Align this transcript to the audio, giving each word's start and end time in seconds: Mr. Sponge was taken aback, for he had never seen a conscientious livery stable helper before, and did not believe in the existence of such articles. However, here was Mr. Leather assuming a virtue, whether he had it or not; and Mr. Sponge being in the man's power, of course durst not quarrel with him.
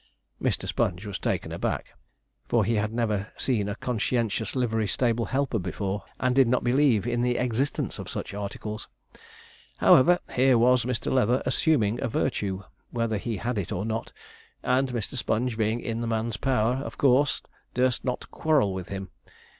Mr. 0.41 0.67
Sponge 0.67 1.05
was 1.05 1.19
taken 1.19 1.51
aback, 1.51 1.93
for 2.47 2.65
he 2.65 2.73
had 2.73 2.91
never 2.91 3.31
seen 3.37 3.69
a 3.69 3.75
conscientious 3.75 4.55
livery 4.55 4.87
stable 4.87 5.25
helper 5.25 5.59
before, 5.59 6.01
and 6.19 6.33
did 6.35 6.47
not 6.47 6.63
believe 6.63 7.05
in 7.05 7.21
the 7.21 7.37
existence 7.37 7.99
of 7.99 8.09
such 8.09 8.33
articles. 8.33 8.87
However, 9.77 10.17
here 10.33 10.57
was 10.57 10.85
Mr. 10.85 11.11
Leather 11.13 11.43
assuming 11.45 12.01
a 12.01 12.07
virtue, 12.07 12.63
whether 12.89 13.17
he 13.17 13.37
had 13.37 13.59
it 13.59 13.71
or 13.71 13.85
not; 13.85 14.11
and 14.63 14.89
Mr. 14.89 15.15
Sponge 15.15 15.55
being 15.55 15.79
in 15.79 16.01
the 16.01 16.07
man's 16.07 16.37
power, 16.37 16.77
of 16.83 16.97
course 16.97 17.43
durst 17.75 18.03
not 18.03 18.31
quarrel 18.31 18.73
with 18.73 18.89
him. 18.89 19.11